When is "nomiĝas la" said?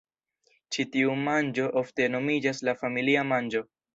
2.15-2.77